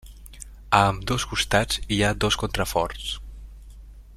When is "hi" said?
1.97-1.99